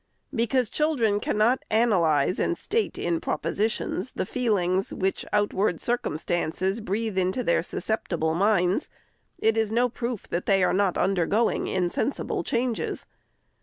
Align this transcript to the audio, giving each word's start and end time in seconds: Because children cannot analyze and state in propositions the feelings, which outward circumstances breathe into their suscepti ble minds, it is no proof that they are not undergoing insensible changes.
Because 0.33 0.71
children 0.71 1.19
cannot 1.19 1.61
analyze 1.69 2.39
and 2.39 2.57
state 2.57 2.97
in 2.97 3.21
propositions 3.21 4.13
the 4.13 4.25
feelings, 4.25 4.91
which 4.91 5.25
outward 5.31 5.79
circumstances 5.79 6.81
breathe 6.81 7.19
into 7.19 7.43
their 7.43 7.61
suscepti 7.61 8.19
ble 8.19 8.33
minds, 8.33 8.89
it 9.37 9.55
is 9.55 9.71
no 9.71 9.89
proof 9.89 10.27
that 10.29 10.47
they 10.47 10.63
are 10.63 10.73
not 10.73 10.97
undergoing 10.97 11.67
insensible 11.67 12.41
changes. 12.43 13.05